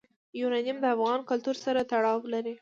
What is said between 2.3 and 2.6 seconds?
لري.